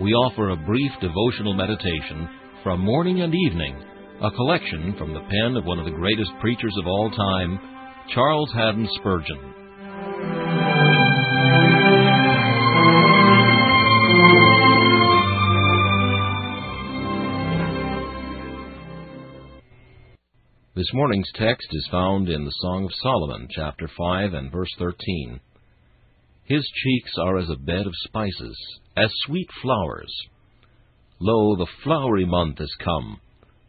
[0.00, 2.26] we offer a brief devotional meditation
[2.62, 3.76] from morning and evening,
[4.22, 7.60] a collection from the pen of one of the greatest preachers of all time,
[8.14, 9.38] Charles Haddon Spurgeon.
[20.74, 25.40] This morning's text is found in the Song of Solomon, chapter 5 and verse 13.
[26.50, 28.58] His cheeks are as a bed of spices,
[28.96, 30.12] as sweet flowers.
[31.20, 33.20] Lo, the flowery month is come.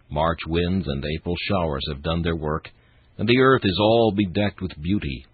[0.09, 2.71] March winds and April showers have done their work,
[3.19, 5.27] and the earth is all bedecked with beauty.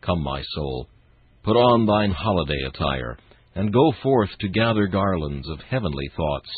[0.00, 0.88] Come, my soul,
[1.44, 3.16] put on thine holiday attire,
[3.54, 6.50] and go forth to gather garlands of heavenly thoughts.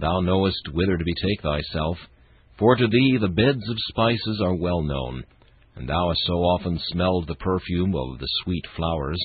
[0.00, 1.98] Thou knowest whither to betake thyself,
[2.58, 5.22] for to thee the beds of spices are well known,
[5.76, 9.18] and thou hast so often smelled the perfume of the sweet flowers,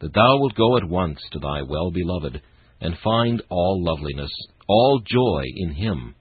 [0.00, 2.40] that thou wilt go at once to thy well-beloved,
[2.80, 4.32] and find all loveliness,
[4.68, 6.14] all joy in him.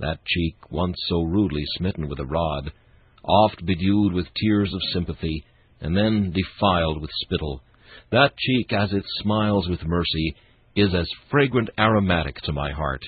[0.00, 2.72] That cheek, once so rudely smitten with a rod,
[3.24, 5.44] oft bedewed with tears of sympathy,
[5.80, 7.62] and then defiled with spittle,
[8.10, 10.34] that cheek, as it smiles with mercy,
[10.74, 13.02] is as fragrant aromatic to my heart.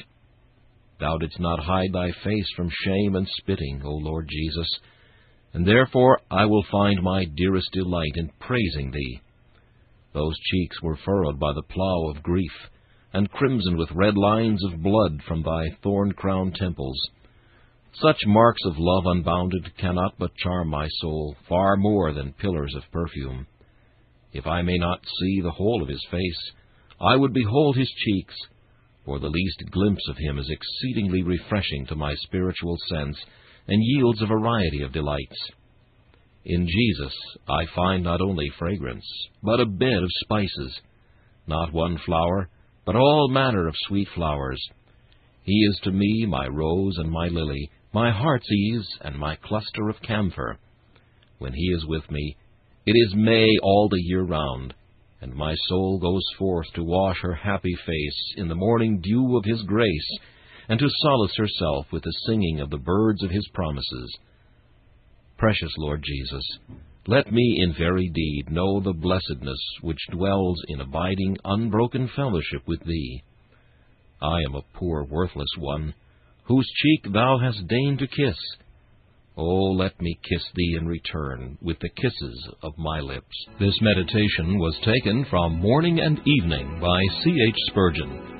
[0.98, 4.68] Thou didst not hide thy face from shame and spitting, O Lord Jesus,
[5.52, 9.20] and therefore I will find my dearest delight in praising thee.
[10.12, 12.52] Those cheeks were furrowed by the plough of grief,
[13.12, 16.98] and crimsoned with red lines of blood from thy thorn-crowned temples.
[17.92, 22.90] Such marks of love unbounded cannot but charm my soul far more than pillars of
[22.92, 23.46] perfume.
[24.32, 26.52] If I may not see the whole of his face,
[27.00, 28.34] I would behold his cheeks,
[29.04, 33.16] for the least glimpse of him is exceedingly refreshing to my spiritual sense,
[33.70, 35.36] and yields a variety of delights.
[36.44, 37.14] In Jesus
[37.48, 39.06] I find not only fragrance,
[39.42, 40.80] but a bed of spices,
[41.46, 42.48] not one flower,
[42.84, 44.60] but all manner of sweet flowers.
[45.44, 49.88] He is to me my rose and my lily, my heart's ease and my cluster
[49.88, 50.58] of camphor.
[51.38, 52.36] When he is with me,
[52.86, 54.74] it is May all the year round,
[55.20, 59.44] and my soul goes forth to wash her happy face in the morning dew of
[59.44, 60.18] his grace,
[60.70, 64.18] and to solace herself with the singing of the birds of his promises.
[65.36, 66.44] Precious Lord Jesus,
[67.08, 72.84] let me in very deed know the blessedness which dwells in abiding, unbroken fellowship with
[72.84, 73.20] Thee.
[74.22, 75.92] I am a poor, worthless one,
[76.44, 78.36] whose cheek thou hast deigned to kiss.
[79.36, 83.46] Oh, let me kiss thee in return with the kisses of my lips.
[83.58, 87.34] This meditation was taken from Morning and Evening by C.
[87.48, 87.56] H.
[87.70, 88.39] Spurgeon.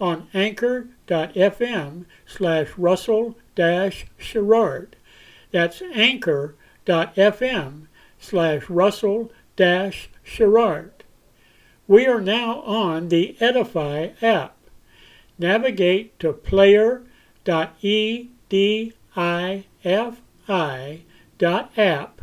[0.00, 3.36] on anchor.fm slash russell
[4.18, 4.96] sherrard.
[5.50, 7.86] That's anchor.fm
[8.18, 9.30] slash russell
[10.22, 11.04] sherrard.
[11.86, 14.56] We are now on the Edify app.
[15.38, 18.94] Navigate to player.edifi
[21.76, 22.20] app.